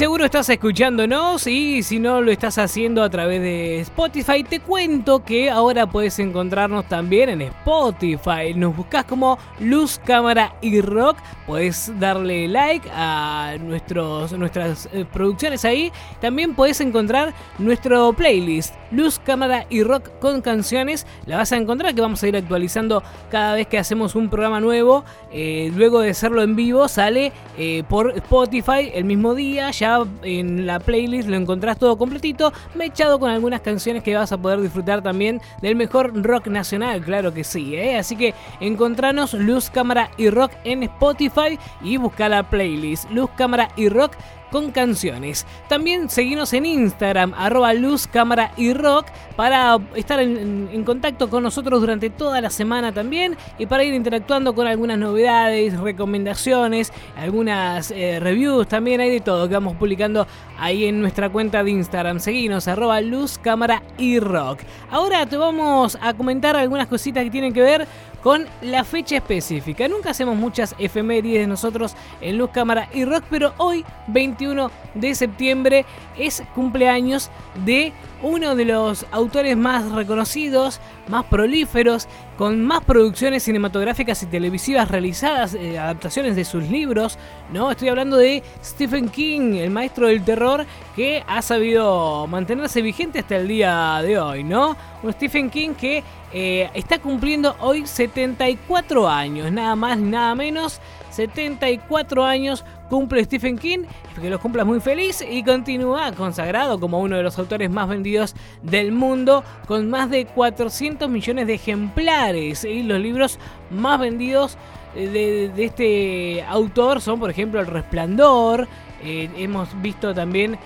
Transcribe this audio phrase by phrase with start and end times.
[0.00, 5.22] seguro estás escuchándonos y si no lo estás haciendo a través de Spotify, te cuento
[5.22, 8.54] que ahora puedes encontrarnos también en Spotify.
[8.56, 11.18] Nos buscas como Luz, Cámara y Rock.
[11.46, 15.92] Puedes darle like a nuestros, nuestras eh, producciones ahí.
[16.18, 21.06] También puedes encontrar nuestro playlist Luz, Cámara y Rock con canciones.
[21.26, 24.60] La vas a encontrar que vamos a ir actualizando cada vez que hacemos un programa
[24.60, 25.04] nuevo.
[25.30, 29.70] Eh, luego de hacerlo en vivo sale eh, por Spotify el mismo día.
[29.70, 29.89] Ya
[30.22, 32.52] en la playlist lo encontrás todo completito.
[32.74, 36.48] Me he echado con algunas canciones que vas a poder disfrutar también del mejor rock
[36.48, 37.74] nacional, claro que sí.
[37.74, 37.98] ¿eh?
[37.98, 43.68] Así que encontranos Luz, Cámara y Rock en Spotify y busca la playlist Luz, Cámara
[43.76, 44.16] y Rock
[44.50, 45.46] con canciones.
[45.68, 51.80] También seguimos en Instagram, arroba luz, cámara y rock, para estar en, contacto con nosotros
[51.80, 58.18] durante toda la semana también y para ir interactuando con algunas novedades, recomendaciones, algunas eh,
[58.20, 60.26] reviews, también hay de todo que vamos publicando
[60.58, 62.20] ahí en nuestra cuenta de Instagram.
[62.20, 64.60] Seguinos, arroba luz, cámara y rock.
[64.90, 67.86] Ahora te vamos a comentar algunas cositas que tienen que ver
[68.22, 69.88] con la fecha específica.
[69.88, 75.86] Nunca hacemos muchas efemérides nosotros en Luz Cámara y Rock, pero hoy, 21 de septiembre,
[76.18, 77.30] es cumpleaños
[77.64, 84.90] de uno de los autores más reconocidos, más prolíferos, con más producciones cinematográficas y televisivas
[84.90, 87.18] realizadas, eh, adaptaciones de sus libros,
[87.52, 87.70] ¿no?
[87.70, 93.36] Estoy hablando de Stephen King, el maestro del terror, que ha sabido mantenerse vigente hasta
[93.36, 94.76] el día de hoy, ¿no?
[95.02, 100.80] Un Stephen King que eh, está cumpliendo hoy 74 años, nada más ni nada menos.
[101.10, 103.80] 74 años cumple Stephen King,
[104.20, 108.36] que los cumpla muy feliz y continúa consagrado como uno de los autores más vendidos
[108.62, 112.64] del mundo, con más de 400 millones de ejemplares.
[112.64, 114.56] Y los libros más vendidos
[114.94, 118.68] eh, de, este autor son, por ejemplo, El Resplandor.
[119.02, 120.58] Eh, hemos visto también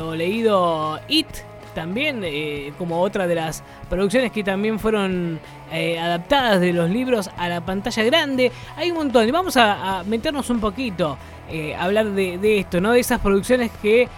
[0.00, 1.26] o leído It,
[1.74, 5.40] también eh, como otra de las producciones que también fueron
[5.72, 8.52] eh, adaptadas de los libros a la pantalla grande.
[8.76, 11.16] Hay un montón y vamos a, meternos un poquito
[11.48, 12.92] eh, a hablar de, esto, ¿no?
[12.92, 14.08] De esas producciones que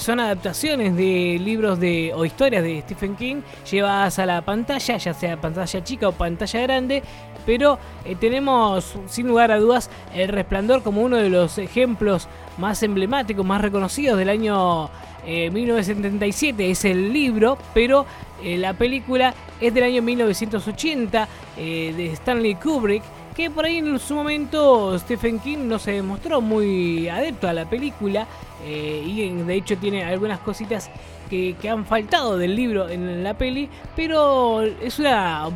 [0.00, 3.36] son adaptaciones de libros de o historias de Stephen King
[3.70, 7.02] llevadas a la pantalla, ya sea pantalla chica o pantalla grande.
[7.46, 7.78] Pero
[8.20, 12.28] tenemos sin lugar a dudas El Resplandor como uno de los ejemplos
[12.58, 14.90] más emblemáticos, más reconocidos del año
[15.26, 18.06] 1977 eh, es el libro, pero
[18.42, 23.02] eh, la película es del año 1980 eh, de Stanley Kubrick,
[23.34, 27.68] que por ahí en su momento Stephen King no se demostró muy adepto a la
[27.68, 28.26] película
[28.66, 30.90] y de hecho tiene algunas cositas
[31.28, 35.48] que, han faltado del libro en la peli, pero es una,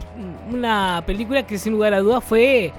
[0.51, 2.73] una película que sin lugar a dudas fue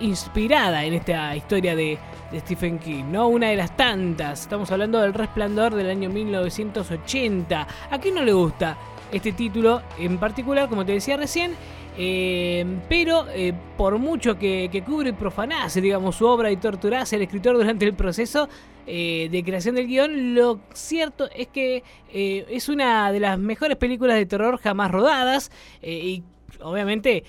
[0.00, 1.98] inspirada en esta historia de,
[2.32, 3.28] de Stephen King, ¿no?
[3.28, 4.42] Una de las tantas.
[4.42, 7.66] Estamos hablando del Resplandor del año 1980.
[7.90, 8.76] ¿A quién no le gusta
[9.12, 11.52] este título en particular, como te decía recién?
[11.96, 17.16] Eh, pero eh, por mucho que, que cubre y profanase, digamos, su obra y torturase
[17.16, 18.48] al escritor durante el proceso
[18.86, 21.82] eh, de creación del guion, lo cierto es que
[22.12, 25.50] es una de las mejores películas de terror jamás rodadas
[25.82, 26.22] y
[26.60, 27.24] obviamente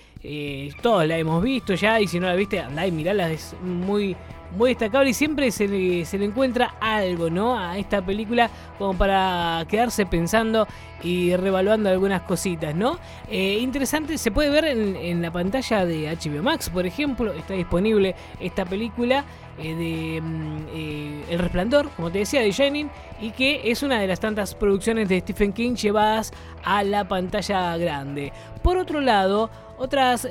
[0.81, 4.15] todos la hemos visto ya y si no la viste, andá y mirala, es muy
[4.55, 7.57] muy destacable y siempre se le, se le encuentra algo, ¿no?
[7.57, 10.67] A esta película como para quedarse pensando
[11.05, 12.97] y revaluando algunas cositas, ¿no?
[13.29, 18.15] Eh, interesante, se puede ver en, la pantalla de HBO Max, por ejemplo, está disponible
[18.39, 19.23] esta película
[19.59, 22.89] eh, de mm, eh, El Resplandor, como te decía, de Shining,
[23.21, 26.33] y que es una de las tantas producciones de Stephen King llevadas
[26.63, 28.33] a la pantalla grande.
[28.63, 30.27] Por otro lado, otras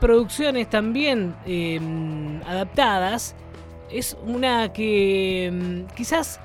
[0.00, 3.34] producciones también mm, adaptadas
[3.92, 6.40] es una que mm, quizás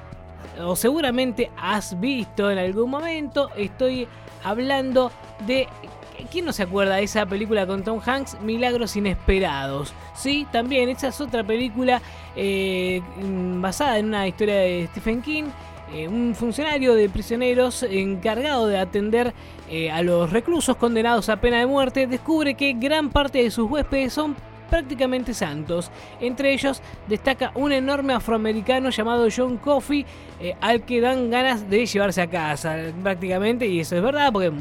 [0.59, 3.49] o seguramente has visto en algún momento.
[3.55, 4.07] Estoy
[4.43, 5.11] hablando
[5.45, 5.67] de
[6.31, 8.41] ¿Quién no se acuerda de esa película con Tom Hanks?
[8.41, 9.93] Milagros Inesperados.
[10.15, 12.01] Sí, también, esa es otra película
[12.35, 15.45] eh, mm, basada en una historia de Stephen King.
[15.93, 19.33] Eh, un funcionario de prisioneros encargado de atender
[19.69, 23.69] eh, a los reclusos condenados a pena de muerte descubre que gran parte de sus
[23.69, 24.35] huéspedes son
[24.69, 25.91] prácticamente santos.
[26.19, 30.05] Entre ellos destaca un enorme afroamericano llamado John Coffey,
[30.39, 34.51] eh, al que dan ganas de llevarse a casa prácticamente, y eso es verdad, porque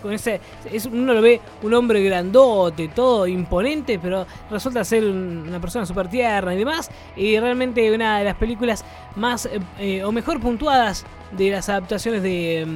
[0.00, 0.40] con ese
[0.72, 6.08] es, uno lo ve un hombre grandote, todo imponente, pero resulta ser una persona súper
[6.08, 8.84] tierna y demás, y realmente una de las películas
[9.16, 12.66] más eh, o mejor puntuadas de las adaptaciones de...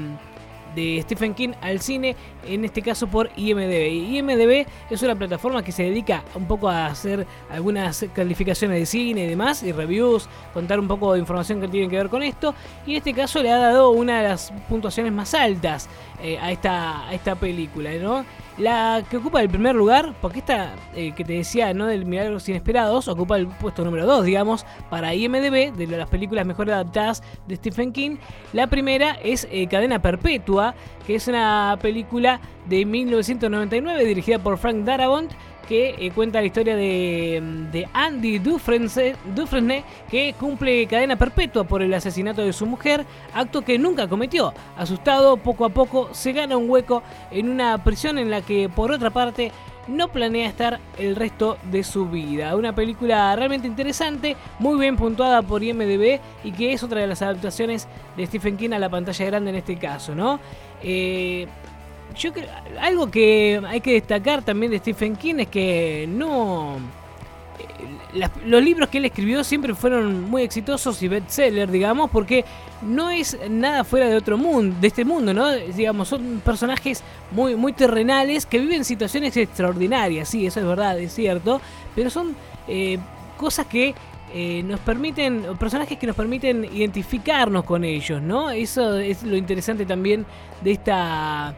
[0.75, 2.15] De Stephen King al cine,
[2.47, 3.91] en este caso por IMDB.
[3.91, 9.25] IMDB es una plataforma que se dedica un poco a hacer algunas calificaciones de cine
[9.25, 12.55] y demás, y reviews, contar un poco de información que tiene que ver con esto,
[12.87, 15.89] y en este caso le ha dado una de las puntuaciones más altas
[16.23, 18.25] eh, a, esta, a esta película, ¿no?
[18.59, 21.87] La que ocupa el primer lugar, porque esta eh, que te decía, ¿no?
[21.87, 26.69] Del Milagros Inesperados, ocupa el puesto número 2, digamos, para IMDB, de las películas mejor
[26.71, 28.17] adaptadas de Stephen King.
[28.53, 30.75] La primera es eh, Cadena Perpetua,
[31.07, 35.31] que es una película de 1999 dirigida por Frank Darabont
[35.69, 42.43] que eh, cuenta la historia de, Andy Dufresne, que cumple cadena perpetua por el asesinato
[42.43, 43.05] de su mujer,
[43.35, 44.55] acto que nunca cometió.
[44.77, 48.91] Asustado, poco a poco se gana un hueco en una prisión en la que, por
[48.91, 49.53] otra parte,
[49.89, 52.57] no planea estar el resto de su vida.
[52.57, 57.23] Una película realmente interesante, muy bien puntuada por IMDB y que es otra de las
[57.23, 60.41] adaptaciones de Stephen King a la pantalla grande en este caso, ¿no?
[60.83, 61.47] Eh,
[62.17, 62.49] yo creo,
[62.81, 66.77] algo que hay que destacar también de Stephen King es que no
[67.59, 72.45] eh, los libros que él escribió siempre fueron muy exitosos y bestseller, digamos, porque
[72.83, 75.53] no es nada fuera de otro mundo, de este mundo, ¿no?
[75.53, 77.03] Digamos, son personajes
[77.33, 81.61] muy, muy terrenales que viven situaciones extraordinarias, sí, eso es verdad, es cierto,
[81.95, 82.35] pero son
[82.67, 82.99] eh,
[83.37, 83.95] cosas que
[84.33, 88.51] eh, nos permiten, personajes que nos permiten identificarnos con ellos, ¿no?
[88.51, 90.27] Eso es lo interesante también
[90.63, 91.55] de esta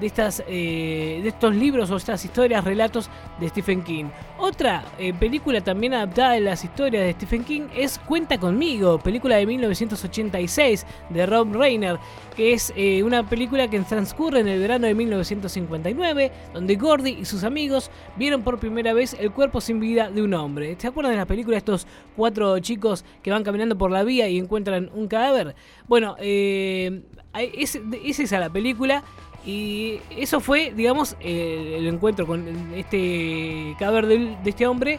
[0.00, 3.10] de, estas, eh, de estos libros o estas historias, relatos
[3.40, 4.06] de Stephen King.
[4.38, 9.36] Otra eh, película también adaptada de las historias de Stephen King es Cuenta conmigo, película
[9.36, 11.98] de 1986 de Rob Reiner,
[12.36, 17.24] que es eh, una película que transcurre en el verano de 1959, donde Gordy y
[17.24, 20.76] sus amigos vieron por primera vez el cuerpo sin vida de un hombre.
[20.78, 21.86] ¿Se acuerdan de la película estos
[22.16, 25.54] cuatro chicos que van caminando por la vía y encuentran un cadáver?
[25.86, 29.04] Bueno, es, es esa la película
[29.44, 34.98] y eso fue, digamos, el encuentro con este cadáver de, este hombre.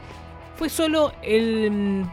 [0.55, 2.05] Fue solo el,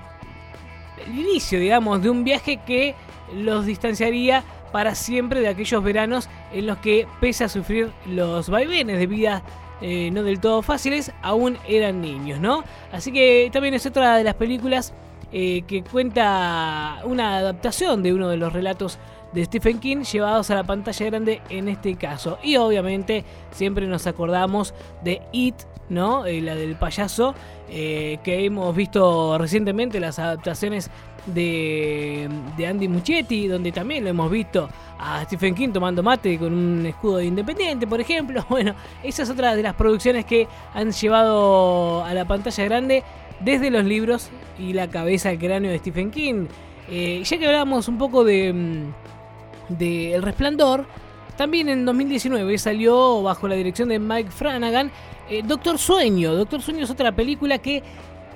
[1.08, 2.94] inicio, digamos, de un viaje que
[3.34, 8.98] los distanciaría para siempre de aquellos veranos en los que, pese a sufrir los vaivenes
[8.98, 9.42] de vida
[9.80, 12.64] eh, no del todo fáciles, aún eran niños, ¿no?
[12.92, 14.92] Así que también es otra de las películas
[15.32, 18.98] eh, que cuenta una adaptación de uno de los relatos
[19.32, 22.38] de Stephen King llevados a la pantalla grande en este caso.
[22.42, 25.56] Y obviamente siempre nos acordamos de It,
[25.88, 26.26] ¿no?
[26.26, 27.34] Eh, la del payaso,
[27.68, 30.90] eh, que hemos visto recientemente las adaptaciones
[31.26, 34.68] de, de, Andy Muchetti, donde también lo hemos visto
[34.98, 38.44] a Stephen King tomando mate con un escudo de independiente, por ejemplo.
[38.50, 43.04] Bueno, esa es otra de las producciones que han llevado a la pantalla grande
[43.40, 46.46] desde los libros y la cabeza, el cráneo de Stephen King.
[46.88, 48.92] Eh, ya que hablamos un poco de mm,
[49.70, 50.86] de El Resplandor,
[51.36, 54.90] también en 2019 salió bajo la dirección de Mike Flanagan
[55.30, 56.34] eh, Doctor Sueño.
[56.34, 57.82] Doctor Sueño es otra película que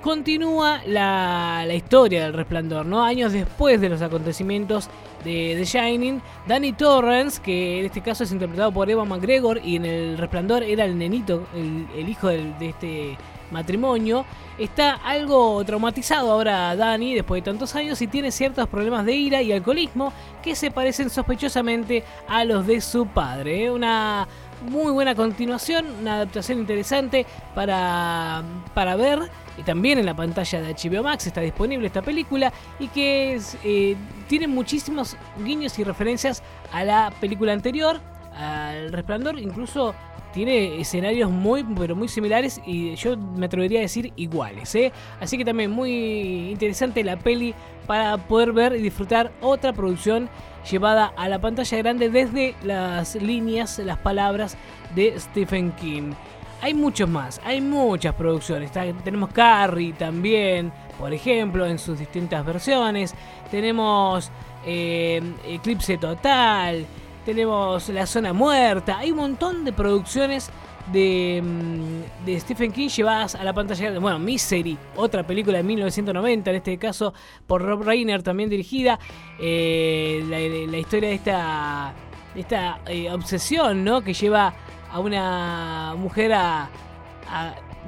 [0.01, 3.03] continúa la, historia del Resplandor, ¿no?
[3.03, 4.89] Años después de los acontecimientos
[5.25, 9.77] de The Shining, Danny Torrance, que en este caso es interpretado por Eva McGregor y
[9.77, 13.17] en El Resplandor era el nenito, el, hijo de este
[13.55, 14.27] matrimonio.
[14.59, 19.41] Está algo traumatizado ahora Dani después de tantos años y tiene ciertos problemas de ira
[19.41, 20.13] y alcoholismo
[20.43, 23.65] que se parecen sospechosamente a los de su padre.
[23.65, 23.71] ¿eh?
[23.71, 24.29] Una
[24.69, 28.43] muy buena continuación, una adaptación interesante para,
[28.75, 29.21] para ver.
[29.57, 33.97] Y también en la pantalla de HBO Max está disponible esta película y que eh,
[34.29, 36.43] tiene muchísimos guiños y referencias
[36.73, 38.01] a la película anterior,
[38.37, 39.95] al Resplandor, incluso
[40.35, 44.75] tiene escenarios muy, pero muy similares y yo me atrevería a decir iguales.
[44.75, 44.93] ¿eh?
[45.21, 47.55] Así que también muy interesante la peli
[47.87, 50.29] para poder ver y disfrutar otra producción
[50.69, 54.57] llevada a la pantalla grande desde las líneas, las palabras
[54.97, 56.13] de Stephen King.
[56.61, 58.73] Hay muchos más, hay muchas producciones.
[58.73, 63.15] tenemos Carrie también, por ejemplo, en sus distintas versiones.
[63.53, 64.33] Tenemos
[64.67, 66.85] eh, Eclipse Total
[67.25, 70.51] tenemos La Zona Muerta, hay un montón de producciones
[70.93, 73.99] de, mm, de, Stephen King llevadas a la pantalla.
[73.99, 77.15] Bueno, Misery, otra película de 1990, en este caso
[77.47, 78.99] por Rob Reiner, también dirigida.
[79.41, 81.95] Eh, la, historia de esta,
[82.35, 84.03] esta eh, obsesión ¿no?
[84.03, 84.55] que lleva
[84.93, 86.69] a una mujer a,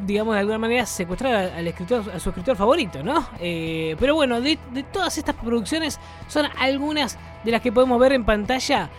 [0.04, 3.28] digamos, de alguna manera secuestrar al escritor, a su escritor favorito, ¿no?
[3.38, 8.12] Eh, pero bueno, de, de todas estas producciones son algunas de las que podemos ver
[8.12, 8.90] en pantalla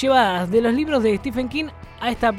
[0.00, 1.66] llevadas de los libros de Stephen King
[2.00, 2.32] a, esta,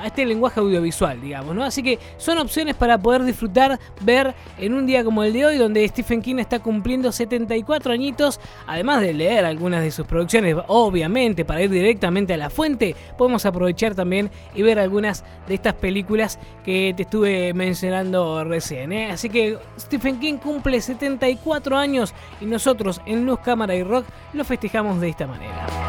[0.00, 1.64] a, este lenguaje audiovisual, digamos, ¿no?
[1.64, 5.58] Así que son opciones para poder disfrutar, ver en un día como el de hoy,
[5.58, 11.44] donde Stephen King está cumpliendo 74 añitos, además de leer algunas de sus producciones, obviamente,
[11.44, 16.38] para ir directamente a la fuente, podemos aprovechar también y ver algunas de estas películas
[16.64, 18.92] que te estuve mencionando recién.
[18.92, 19.10] ¿eh?
[19.10, 24.44] Así que Stephen King cumple 74 años y nosotros en Luz, Cámara y Rock lo
[24.44, 25.87] festejamos de esta manera.